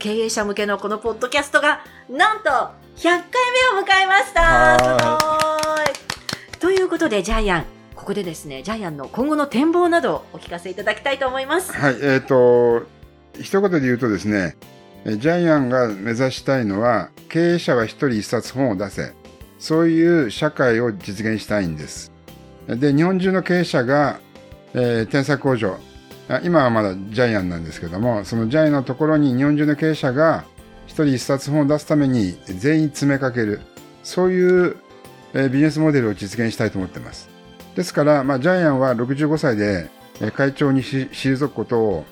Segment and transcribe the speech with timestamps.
[0.00, 2.48] 経営者向けのこのポッドキャストが、なんと
[2.96, 3.22] 100回
[3.74, 11.72] 目を迎えましたはすごいということで、ジャイアン、ここでですね、ジャイアンの今後の展望などをお聞かせいただきたいと思います。
[11.72, 12.86] はい、えっ、と、
[13.38, 14.56] 一言で言うとですね、
[15.04, 19.12] えジャイアンが目指したいのは、経営者は一人一冊本を出せ。
[19.58, 22.10] そういう社会を実現したいんです。
[22.66, 24.18] で、日本中の経営者が、
[24.72, 25.89] えー天才工場、あ
[26.44, 30.44] 今はまだジャイアンなんですけども、そのジャイアンのところに日本中の経営者が
[30.86, 33.60] 一人一冊本を出すために全員詰めかける。
[34.02, 34.76] そういう、
[35.34, 37.28] えービジネスモデルを実現したいと思ってます。
[37.74, 39.88] ですから、まあ、ジャイアンは65歳で
[40.20, 42.04] えー会長にし退くことを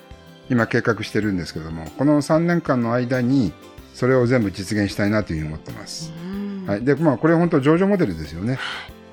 [0.50, 3.52] 今計画してるんですけども、この3年間の間に
[3.94, 6.12] それを全部実現したいなというふうに思ってます。
[6.66, 6.84] はい。
[6.84, 8.58] で、まあ、これ本当上場モデルですよね。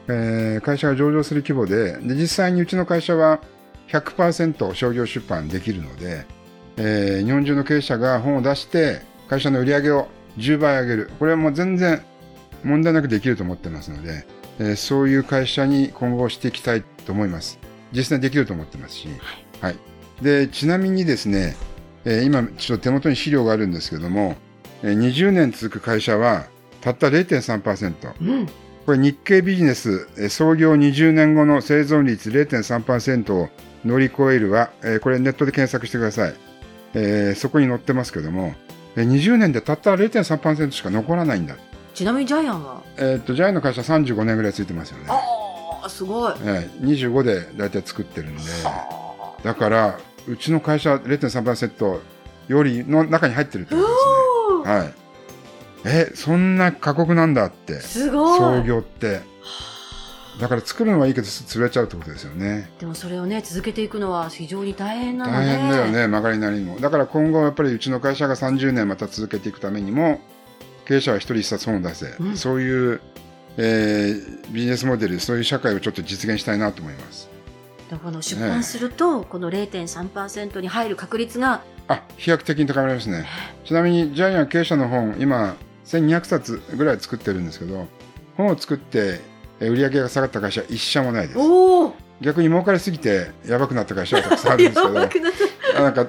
[0.07, 3.41] えー会社が上場する規模で、で、実際にうちの会社は
[3.89, 6.25] 100%商業出版できるので、
[6.77, 11.11] えー日本中の経営者が本を出して、会社の売り上げを10倍上げる。
[11.19, 12.01] これはもう全然
[12.63, 14.25] 問題なくできると思ってますので、
[14.59, 17.59] えーそういう会社に今後していきたいと思います。
[17.91, 19.07] 実際にできると思ってますし。
[19.61, 19.75] はい。
[20.21, 21.55] で、ちなみにですね、
[22.05, 24.35] えー今ちょっと手元に資料があるんですけども、
[24.83, 26.47] えー20年続く会社は
[26.81, 27.93] たった0.3%。
[28.21, 28.47] うん。
[28.85, 33.49] これ日経ビジネスえー創業20年後の生存率0.3%を
[33.85, 36.33] 乗り越えるは、えーこれネットで検索してください。
[36.95, 38.53] えーそこに載ってますけども、
[38.95, 41.55] えー20年でたった0.3%しか残らないんだ。
[41.93, 42.81] ちなみにジャイアンは？
[42.97, 45.05] えーっと、ジャイアンの会社35年ぐらいついてますよね。
[45.09, 46.33] ああ、すごい。
[46.43, 48.43] えー25で大体作ってるんで。
[49.43, 51.99] だから、うちの会社0.3%
[52.47, 54.75] よりの中に入ってるってことですね。
[54.77, 54.93] はい。
[55.87, 57.79] え、そんな過酷なんだって。
[57.79, 58.39] すごい。
[58.39, 59.21] 創業って。
[60.39, 62.69] だから作るのはいいけど潰れちゃうってことですよね。
[62.79, 65.37] でもそれをね、続けていくのは非常に大変なので。
[65.37, 65.87] 大変だよ。
[65.87, 66.79] ね、曲がりなりにも。
[66.79, 70.19] だから今後やっぱりうちの会社が30年また続けていくためにも、
[70.85, 72.07] 経営者は一人一冊本を出せ。
[72.19, 73.01] うんそういう、
[73.57, 77.29] えービジネスモデル、そういう社会をちょっと実現したいなと思います。
[78.03, 83.25] この出版すると、この0.3%に入る確率が、あ、飛躍的に高まりますね。
[83.63, 87.87] ちなみにジャイアン経営者の本、今1200冊ぐらい作ってるんですけど、
[88.37, 91.39] 本を作ってえー売り上げが下がった会社は一社もないです。
[92.21, 95.29] 逆に儲かりすぎてやばくなった会社はたくさんあるんですけど、
[95.83, 96.07] なんか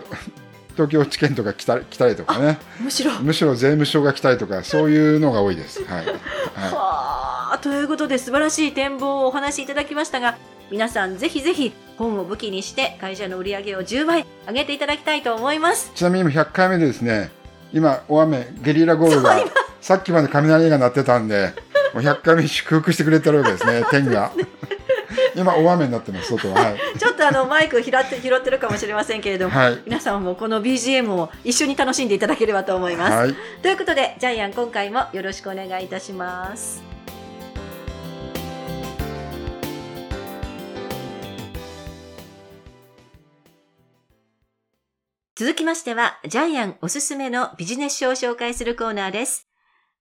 [0.73, 3.13] 東京地検とか来た来たりとかね、たむしろ。
[3.21, 5.85] むしろ税務署が来たりとか、そういうのが多いです。
[5.85, 6.07] はい。
[6.07, 6.13] は
[6.55, 10.37] はあということで素晴らしい展望をお話しいただきましたが
[10.71, 15.97] 皆さんぜひぜひ本を武器にして会社の売り上げを10倍上げていただきたいと思いますい。
[15.97, 17.31] ちなみに今100回目でですね、
[17.73, 19.37] 今大雨、ゲリラ豪雨が、
[19.81, 21.53] さっきまで雷が鳴ってたんで、も
[22.01, 24.33] う100回目祝福してくれてるわけですね、 天が。
[25.35, 26.55] 今大雨になってます、外は。
[26.55, 26.99] はい。
[26.99, 29.83] ちょっとあのマイク拾って拾ってるかもしれませんけれども、はい。
[29.85, 33.35] 皆さんもこの BGM を一緒に楽しんでいただければと思います、はい。
[33.63, 36.97] ということでジャイアン今回もよろしくお願いいたします
[45.39, 49.46] 続きましては、ジャイアンおすすめのビジネス書を紹介するコーナーです。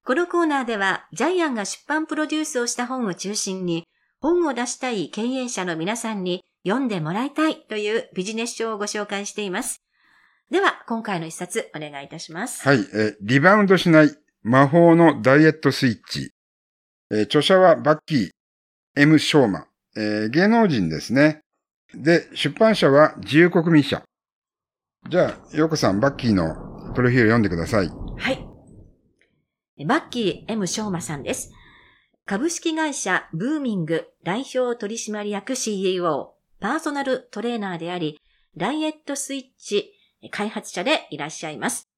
[0.06, 3.88] このコーナーでは、ジャイアンが出版プロデュースをした本を中心に、
[4.22, 9.82] 本を出したい経営者の皆さんに読んでもらいたいというビジネス書をご紹介しています。
[10.52, 12.68] では、今回の一冊お願いいたします。
[12.68, 12.82] はい。
[12.82, 16.30] えーリバウンドしない魔法のダイエットスイッチ。
[17.10, 18.30] えー著者はバッキー
[18.96, 19.18] M.
[19.18, 19.66] ショーマ。
[19.98, 21.42] えー芸能人ですね。
[21.96, 24.04] で、出版社は自由国民社。
[25.10, 27.90] じゃあ、ヨコさん、バッキーのプロフィール読んでください。
[28.18, 28.55] はい。
[29.84, 30.68] バッキー M.
[30.68, 31.52] ショーマさんです。
[32.26, 38.22] 株式会社ブーミング代表取締役 CEO、パーソナルトレーナーであり、
[38.56, 39.92] ダイエットスイッチ
[40.32, 41.90] 開発者でいらっしゃいます。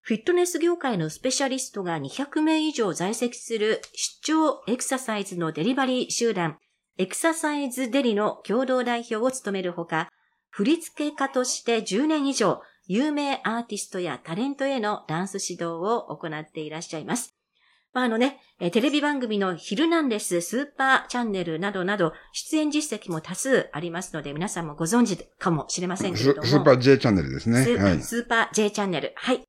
[0.00, 6.56] フィットネス業界のスペシャリストが200名以上在籍する出張エクササイズのデリバリー集団、
[6.96, 10.08] エクササイズデリの共同代表を務めるほか、
[10.48, 17.34] 振付家として10年以上、有名アーティストやタレントへのダンス指導を行っていらっしゃいます。
[17.92, 26.46] まあ、あのね、えーテレビ番組のヒルナンデス、スーパーチャンネルなどなど、出演実績も多数ありますので、皆さんもご存知かもしれませんけスれども。
[26.46, 27.64] スーパー J チャンネルですね。
[27.64, 28.02] スはい。
[28.02, 29.12] スーパー J チャンネル。
[29.16, 29.42] はい。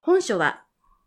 [0.00, 0.62] 本書は、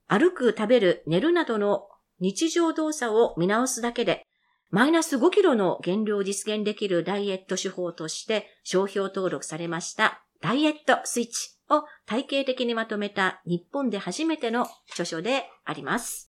[0.08, 1.88] 歩く、食べる、寝るなどの
[2.20, 4.26] 日常動作を見直すだけで、
[4.72, 16.30] マイナス5キロの減量を実現できるダイエット手法として商標登録されましたダイエットスイッチを体系的にまとめた日本で初めての著書であります。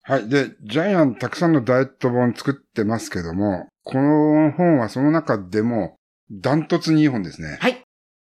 [0.00, 0.30] はい。
[0.30, 5.98] で、ジャイアンたくさんのダイエット本作ってますけども、この本はその中でも
[6.30, 7.58] ダントツにいい本ですね。
[7.60, 7.82] はい。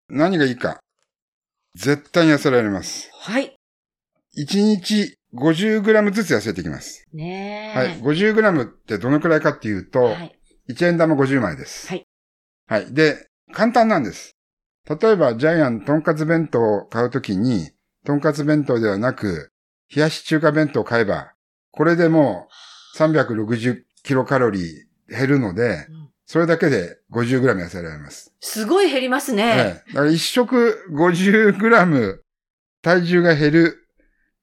[0.08, 0.80] 何がいいか。
[1.76, 3.08] 絶対に痩せられます。
[3.14, 3.54] はい。
[4.36, 7.04] 1日 50g ずつ痩せてきます。
[7.12, 7.78] ねえ。
[7.78, 8.00] はい。
[8.00, 10.36] 50g ってどのくらいかっていうと、はい。
[10.69, 11.86] 1円玉50枚です。
[11.86, 12.02] はい。
[12.66, 12.92] はい。
[12.92, 14.32] で、簡単なんです。
[14.88, 17.70] 例えば、ジャイアン、とんかつ弁当を買うときに、
[18.05, 19.52] とんかつ弁当ではなく、
[19.94, 21.32] 冷やし中華弁当を買えば、
[21.70, 22.49] これでも
[22.94, 28.32] う360キロカロリー減るので、うんそれだけで 50g 痩せられます。
[28.40, 29.50] すごい減りますね。
[29.50, 29.58] はい。
[29.58, 32.19] だから一食 50g
[32.81, 33.88] 体重が減る、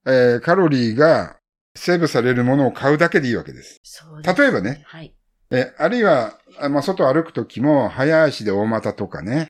[0.05, 1.37] えーカロリーが
[1.75, 3.79] セーブされるものを買うだけでいいわけです。
[3.81, 5.15] そうです例えばね、はい。
[5.49, 9.47] え、あるいは、あまあ、外歩くときも、早足で大股とかね、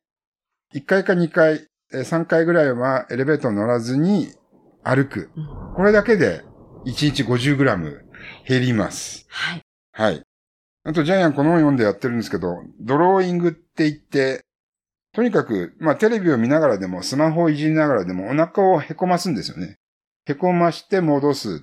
[0.74, 4.34] 1回か2回、え3回ぐらいはエレベーター乗らずに
[4.84, 5.32] 歩く。
[5.36, 6.44] うんこれだけで
[6.86, 8.02] 1日 50g
[8.46, 9.26] 減ります。
[9.30, 9.62] はい。
[9.94, 10.24] はい。
[10.84, 14.44] あと、ジャイアンこの本読んでやってるんですけど、ドローイングって言って、
[15.14, 19.78] とにかく、まあ、テレビを見ながらでも、スマホをいじりながらでも、お腹をへこますんですよね。
[20.26, 21.62] へこまして戻す。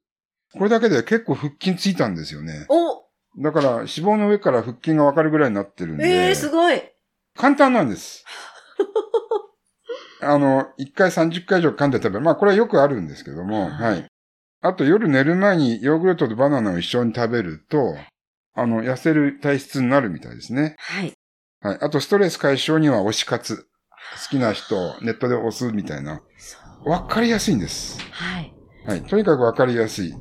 [0.54, 2.66] これだけで結構腹筋ついたんですよね。
[2.68, 3.04] お
[3.42, 6.06] だから、脂肪の上から腹筋がわかるぐらいになってるんで。
[6.06, 6.82] ええー、すごい。
[7.36, 8.24] 簡単なんです。
[10.22, 12.20] あの、1回30回以上噛んで食べる。
[12.20, 14.06] まあ、これはよくあるんですけども、はい。
[14.62, 17.96] あと、夜寝る前にヨーグルトとバナナを一緒に食べると、
[18.54, 20.76] あの、痩せる体質になるみたいですね。
[20.78, 21.12] はい。
[21.60, 21.78] はい。
[21.80, 23.68] あと、ストレス解消には推し活。
[24.14, 26.22] 好きな人をネットで押すみたいな。
[26.84, 28.00] わかりやすいんです。
[28.12, 28.54] はい。
[28.86, 29.02] はい。
[29.02, 30.14] とにかくわかりやすい。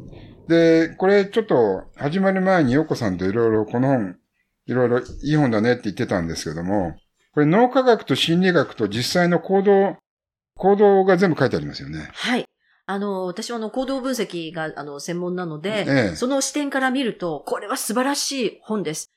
[0.47, 4.17] で、これちょっと始まる前にヨコさんといろいろこの本、
[4.67, 6.95] いろいろいい本だねって言ってたんですけども、
[7.35, 9.97] これ脳科学と心理学と実際の行動、
[10.55, 12.09] 行動が全部書いてありますよね。
[12.13, 12.45] はい。
[12.87, 19.11] あの、私はあの、行動分析が、あの、専門なので、ええその視点から見ると、これは素晴らしい本です。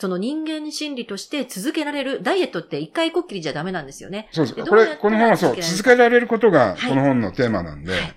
[0.00, 4.28] その人間心理として続けられる、ダイエットって一回こっきりじゃダメなんですよね。
[4.32, 4.56] そうです。
[4.56, 8.14] でこれ、この本はそう、続けられることがはいこの本のテーマなんで、はい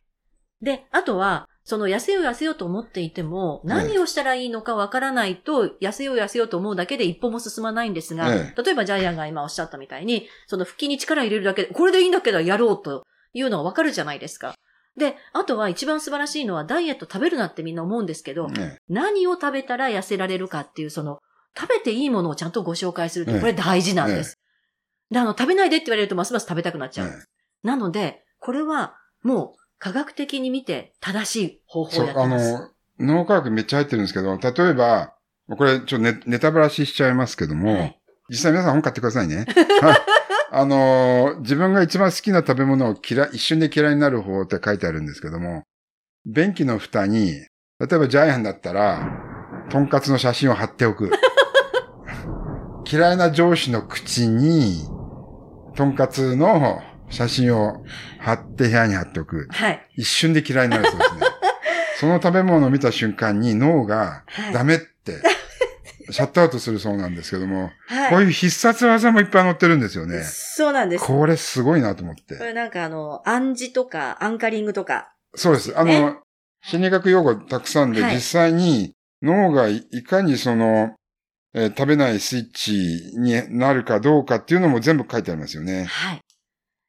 [0.63, 14.55] で、あとは、その痩せよう痩せようと思っていても、何をしたらいいのかわからないと、痩せよう痩せようと思うだけで一歩も進まないんですが、え例えばジャイアンが今おっしゃったみたいに、その腹筋に力入れるだけで、これでいいんだけどやろうというのがわかるじゃないですか。
[14.97, 21.19] で、あとは一番素晴らしいのはダイエット食べるなってみんな思うんですけど、ね何を食べたら痩せられるかっていう、その、
[21.57, 24.37] 食べていいものをちゃんとご紹介するって、ええこれ大事なんです。
[25.09, 27.07] で、あの、食べないでって言われるとますます食べたくなっちゃう。
[27.09, 27.15] ね
[27.63, 32.51] なので、これはもう科学的に見て正しい方法そう、をやってあます。
[32.53, 35.13] の、脳科学めっちゃ入ってるんですけど、例えば、
[35.57, 37.99] これちょっとネネタバラシしちゃいますけども、はい
[38.29, 39.45] 実際皆さん本買ってくださいね。
[39.81, 39.97] は い
[40.53, 45.63] あのー自分が一番好きな食べ物を嫌い、一瞬で嫌いになる方法って書いてあるんですけども、
[46.25, 47.47] 便器の蓋に、例
[47.91, 49.09] えばジャイアンだったら、
[49.69, 51.11] とんかつの写真を貼っておく。
[52.89, 54.87] 嫌いな上司の口に、
[55.75, 56.81] とんかつの
[57.13, 57.85] 写真を
[58.19, 59.47] 貼って部屋に貼っておく。
[59.51, 59.87] はい。
[59.95, 61.21] 一瞬で嫌いになるそうですね。
[61.99, 64.53] その食べ物を見た瞬間に脳がはい。
[64.53, 65.21] ダメって、
[66.09, 68.09] シャットアウトするそうなんですけども、はい。
[68.09, 70.23] こういう必殺技もいっぱい載ってるんですよね。
[70.23, 71.05] そうなんです。
[71.05, 72.35] ここれすごいなと思って。
[72.35, 75.13] れなんかあの、暗示とか、アンカリングとか。
[75.35, 75.77] そうです。
[75.77, 76.17] あねの、
[76.63, 80.95] 心理学用語たくさんで、はい実際に脳がいいかにその、
[81.53, 85.85] えー食べないスイッチになるかどうかっていうのも全部書いてありますよね。
[85.85, 86.19] はい。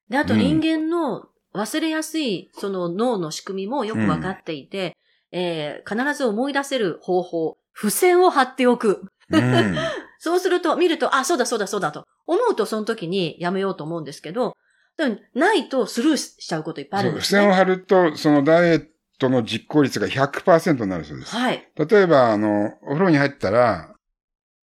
[0.09, 4.97] で、あとうん人間の忘れやすい、その脳の仕組みもよくわかっていて、
[5.33, 9.03] えー必ず思い出せる方法、付箋を貼っておく。
[9.31, 9.77] うん。
[10.19, 14.57] そうすると、見ると、あ、そうだそうだそうだと思うとその時にやめようと思うんですけど、
[14.97, 17.41] でもないとスルーしちゃうこといっぱいあるんですね。
[17.41, 18.87] 付箋を貼ると、そのダイエッ
[19.19, 21.35] トの実行率が100%になるそうです。
[21.35, 21.69] はい。
[21.77, 23.94] 例えば、あの、お風呂に入ったら、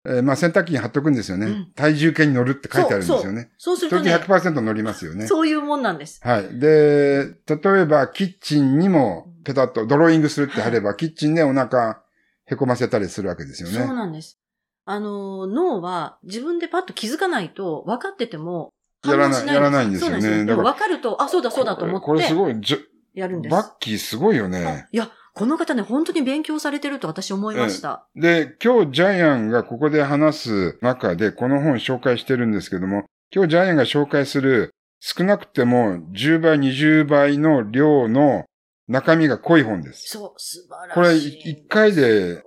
[0.03, 1.46] えーまあ、洗濯機に貼っとくんですよね。
[1.48, 3.51] うん体重計に乗るって書いてあるんですよね。
[3.58, 5.27] そうするとね、100%乗りますよね。
[5.27, 6.20] そういうもんなんです。
[6.24, 6.60] はい。
[6.60, 12.01] で、例えば、キッチンにもペタッとドローイングするって貼れば、キッチンでお腹
[12.46, 13.93] へこませたりするわけですよそうね。
[13.93, 14.39] なんです。
[14.86, 18.74] あの、脳は自分でパッと気づかないと分かってても
[19.05, 22.77] やらないやらないんですよねそうなんでだからも分かると、あ、そうだそうだと思これこれすってごい、じょ
[23.13, 23.51] やるんです。
[23.51, 24.88] バッキーすごいよね。
[24.91, 28.08] いや、この方ね、本当に勉強されてると私思いました。
[28.16, 38.46] で、今日ジャイアンがここで話す中でこの本紹介してるんですけども、今日ジャイアンが紹介する少なくても10倍、20倍の量の
[38.88, 40.10] 中身が濃い本です。
[40.10, 40.94] そう、素晴らしい。
[40.94, 42.44] これい一回で、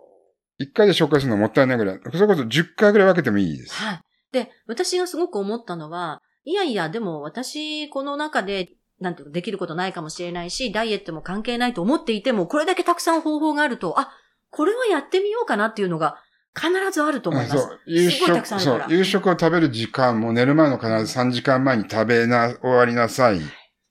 [0.59, 2.00] 一回で紹介するのもったいないぐらい。
[2.12, 3.75] それこそ10回ぐらい分けてもいいです。
[3.75, 4.00] はい。
[4.31, 8.69] で、私がすごく思ったのは、いやいや、でも私、この中で、
[9.04, 14.11] なんていうの、できることないかもしれないし、ダイエットも関係ないと思っていても、これだけたくさん方法があると、あ、
[14.50, 16.16] これはやってみようかなっていうのが
[16.56, 17.56] 必ずあると思います。
[17.56, 17.80] そう。
[17.87, 18.96] 夕すごいたく食、そうさんあるから。。
[18.96, 23.40] 夕食を食べる時間も寝る前の必ず3時間前に食べな、終わりなさい。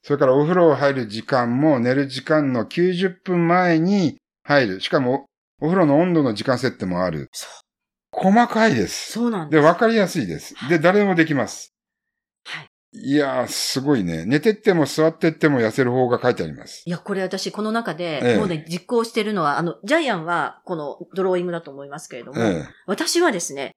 [0.02, 4.82] それからお風呂入る時間も寝る時間の90分前に入る。
[4.82, 5.28] しかも、
[5.62, 7.30] お風呂の温度の時間設定もある。
[7.32, 7.50] そう
[8.14, 9.08] 細かいです。
[9.08, 9.64] で、そうなんです。
[9.64, 10.56] わかりやすいです。
[10.70, 11.73] で、誰でもできます。
[12.94, 13.06] はい。
[13.08, 14.26] いやー、すごいね。
[14.26, 16.84] 寝てっても座ってっても痩せる方が書いてあります。
[16.86, 22.68] いや、これ私、この中ええで、もうね、実行してるのは、あの、ジャイアンは、このドローイングだと思いますけれども、ええ。
[22.88, 23.72] 私はですね、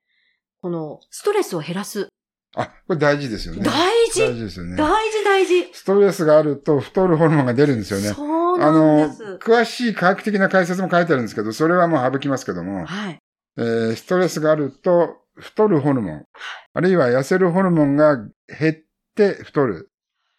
[0.61, 2.09] この、ストレスを減らす。
[2.57, 3.63] あ、これ大事ですよね。
[3.63, 3.73] 大
[4.11, 4.77] 事大事ですよね。
[4.77, 8.09] 大事大事ストレスがあると太るホルモンが出るんですよね。
[8.09, 13.19] そうあのなんです。、詳しい科学的な解説も書いてあるんですけど、それはもう省きますけども、はい。
[13.59, 16.25] えーストレスがあると太るホルモン、
[16.73, 18.17] あるいは痩せるホルモンが
[18.59, 18.86] 減って
[19.25, 19.91] 太る。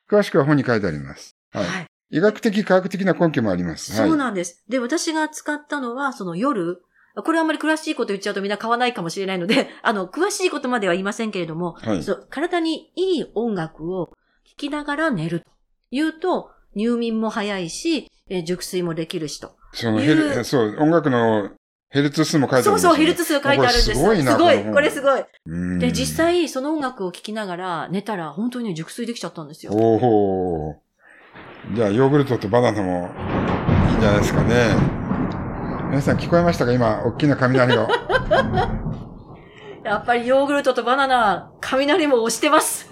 [0.10, 1.36] 詳しくは本に書いてあります。
[1.52, 1.66] はい。
[1.66, 1.88] はい。
[2.10, 3.92] 医学的科学的な根拠もあります。
[4.00, 4.10] はい。
[4.10, 4.64] そうなんです。
[4.70, 6.82] で、私が使ったのは、その夜、
[7.24, 12.04] これあんまり詳しいこと言っちゃうとみんな買わないかもしれないので、 あの、詳しいことまでは言いませんけれども、はい。
[12.04, 14.14] そう体にいい音楽を
[14.46, 15.46] 聴きながら寝ると
[15.92, 19.56] いうと、入眠も早いし、えー熟睡もできるしと。
[19.74, 20.00] その
[20.44, 21.52] そう、音楽の
[21.90, 23.84] ヘルツ数も書いてあるんですよ、そうそう、ヘルツ数書いてあるんです。
[23.84, 24.34] すごいな。
[24.34, 24.64] すごい。
[24.64, 25.24] これすごい。
[25.46, 29.72] うんで、実際、その音楽を聴きながら寝たら、本当にね熟睡できちゃったんですよ。
[29.74, 29.96] お
[30.72, 30.76] お。
[31.74, 33.10] じゃあ、ヨーグルトとバナナも
[33.90, 34.76] いいんじゃないですかね。
[35.90, 36.74] 皆さん聞こえましたか？
[36.74, 37.88] 今、大きな雷が。
[39.86, 42.90] やっぱりヨーグルトとバナナ、雷も押してます。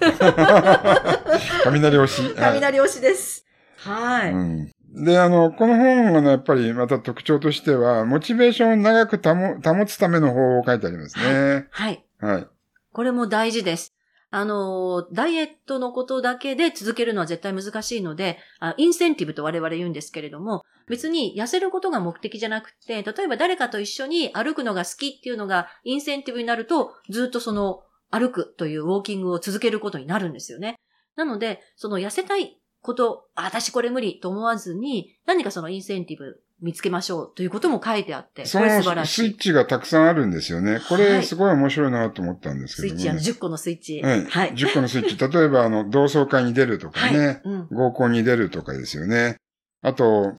[1.64, 2.22] 雷推し。
[2.22, 3.44] はい雷押しです。
[3.76, 4.32] はい。
[4.32, 4.72] うん。
[4.96, 11.66] で、あの、この本がね、やっぱりまた特徴としては、モチベーションを長く保保つための方法を書いてありますね。
[11.70, 12.04] はい。
[12.18, 12.46] はい。
[12.92, 13.92] これも大事です。
[14.30, 30.76] あの、ダイエットのことだけで続けるのは絶対難しいので、あインセンティブと我々言うんですけれども、別に痩せることが目的じゃなくて、例えば誰かと一緒に歩くのが好きっていうのがインセンティブになると、ずっとその歩くというウォーキングを続けることになるんですよね。
[31.16, 39.14] なので、その痩せたいこと、あ私これ無理と思わずに、何かそのインセンティブ見つけましょうということも書いてあって、そこれ素晴のらしい。
[39.14, 40.80] スイッチがたくさんあるんですよね。
[40.88, 43.26] こはいれすごい面白いなと思ったんですけども、スイッチ、あのね。
[43.26, 44.00] 10個のスイッチ。
[44.00, 44.24] はい。
[44.24, 44.54] はい。
[44.54, 45.38] 10個のスイッチ。
[45.38, 47.18] 例えば、あの、同窓会に出るとかね。
[47.18, 47.40] はい。
[47.44, 47.68] うん。
[47.70, 49.36] 合コンに出るとかですよね。
[49.82, 50.34] あと、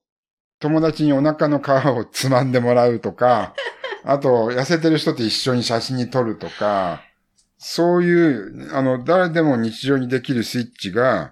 [0.59, 3.53] 友達にお腹の皮をつまんでもらうとか、
[4.03, 7.03] あと、痩せてる人と一緒に写真に撮るとか、
[7.59, 11.31] そういう、あの、誰でも日常にできるスイッチが、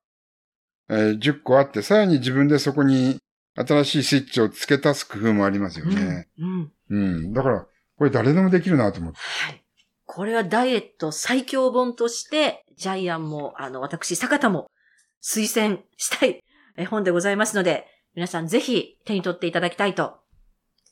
[0.90, 3.18] えー10個あって、さらに自分でそこに
[3.56, 6.28] 新しいスイッチを付け足す工夫もありますよね。
[6.40, 6.72] うん。
[6.90, 7.34] うん。
[7.34, 7.66] だから、
[7.98, 9.20] これ誰でもできるなと思って。
[9.20, 9.64] はい。
[10.06, 14.68] これはダイエット最強本として、ジャイアンも、あの、私、坂田も
[15.24, 16.42] 推薦したい
[16.78, 20.20] え本でございますので、皆さんぜひ手に取っていただきたいと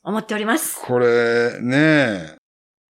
[0.02, 0.80] 思っております。
[0.84, 2.36] これ、ね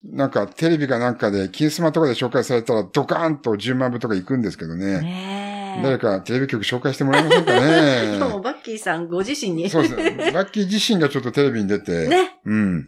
[0.03, 5.01] なんかテレビかなんかで、金スマとかで紹介されたらドカーンと10万部とか行くんですけどね。
[5.01, 5.44] ねえ。
[5.83, 9.69] 誰かテレビ局紹介してもらえませんかね 今日もバッキーさんご自身に。
[9.69, 10.31] そうですね。
[10.31, 12.39] バッキー自身がちょっとテレビに出て、ね。
[12.45, 12.85] うん。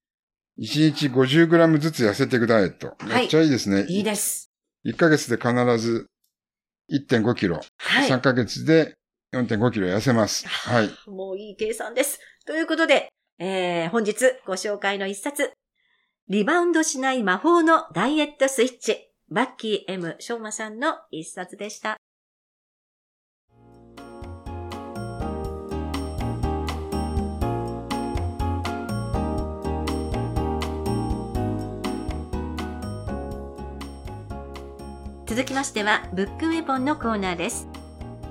[0.60, 2.88] 1日 50g ずつ痩せていくダイエット。
[2.88, 3.86] はいめっちゃいいですね。
[3.88, 4.50] いいです。
[4.86, 6.08] 1ヶ月で必ず
[6.92, 7.62] 1.5キロ。
[7.78, 8.10] はい。
[8.10, 8.94] 3ヶ月で
[9.34, 10.48] 4.5キロ痩せます。
[10.48, 10.90] はい。
[11.08, 12.20] もういい計算です。
[12.46, 14.16] ということで、えー、本日
[14.46, 15.52] ご紹介の一冊、
[16.30, 21.98] リバウンドしない魔法のダイエットスイッチ、バッキー M 翔馬さんの一冊でした。
[35.38, 37.68] 続きましては、ブックウェポンのコーナーです。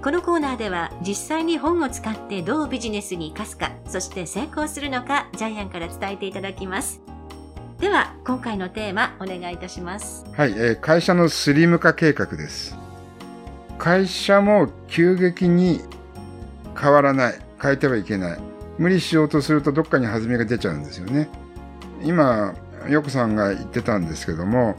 [0.03, 7.01] このコーナーでは実際に本を使ってどうビジネスに生かすか、そして成功するのか、ジャイアンから伝えていただきます。
[7.79, 10.25] では、今回のテーマ、お願いいたします。
[10.33, 12.77] はい、えー会社のスリム化計画です。
[13.79, 15.83] 会社も急激に
[16.77, 17.39] 変わらない。
[17.63, 18.39] 変えてはいけない。
[18.79, 21.29] 無理しようとするとどっかに弾みが出ちゃうんですよね。
[22.03, 22.53] 今、
[22.89, 24.75] ヨコさんが言ってたんですけども、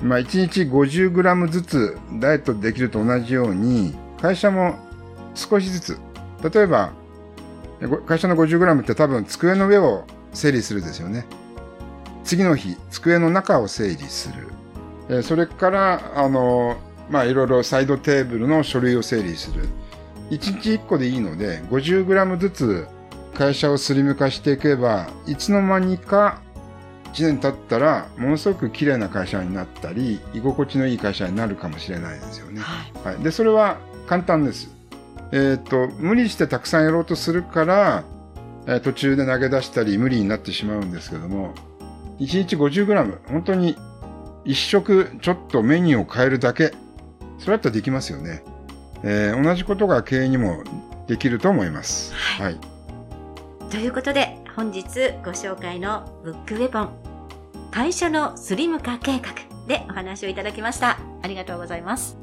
[0.00, 4.76] まあ、1日 50g ずつダイエットできると同じように、会社も
[5.34, 5.98] 少しずつ、
[6.42, 6.92] 例えば、
[8.06, 11.26] 会社の 50g って多分机の上を整理するですよね。
[12.24, 14.30] 次の日、机の中を整理す
[15.08, 15.22] る。
[15.22, 16.76] それから、あの、
[17.10, 19.68] まあ、いろいろサイドテーブルの書類を整理する。
[20.30, 22.86] 1日1個でいいので、50g ずつ
[23.34, 26.40] 会社をスリム化していけば、いつの間にか
[27.16, 32.60] 1年経ったら、ものすごく綺麗な会社になったり、居心地のいい会社になるかもしれないですよね。
[32.60, 33.14] はい。
[33.14, 33.24] はい。
[33.24, 34.70] で、それは簡単です。
[35.32, 38.04] えっ、と、無理してたくさんやろうとするから、
[38.66, 41.54] えー途中で投げ出したり無理になってしまうんですけども、
[42.18, 43.76] 1日 50g、本当に
[44.44, 46.74] 一食ちょっとメニューを変えるだけ、
[47.38, 48.42] それだったらできますよね。
[49.02, 50.62] えー同じことが経営にも
[51.06, 52.12] できると思います。
[52.14, 52.58] はい。
[53.70, 54.84] ということで、本日
[55.24, 57.05] ご紹介のブックウェポン、
[57.70, 59.34] 会社のスリム化計画
[59.66, 60.98] でお話をいただきました。
[61.22, 62.16] ありがとうございます。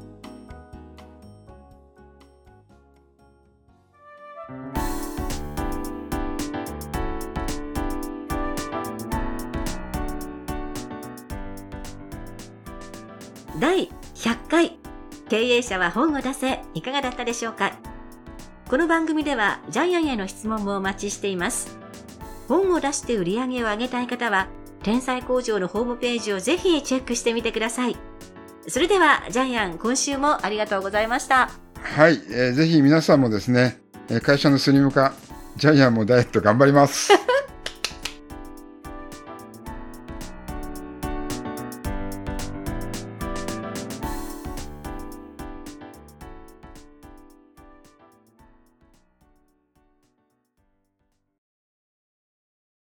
[13.60, 14.78] 第100回
[15.28, 17.72] 経営者は本を出せいかがだったでしょうか
[18.68, 21.78] この番組ではジャイアンへの質問もお待ちしています。
[22.48, 24.48] 本を出して売り上げを上げたい方は、
[24.84, 27.96] 天才工場のホームページをぜひチェックしてみてください。
[28.68, 31.50] それでは、ジャイアン、今週もありがとうございました。
[31.82, 35.14] はい、えーぜひ皆さんもですね、えー会社のスリム化、
[35.56, 37.12] ジャイアンもダイエット頑張ります。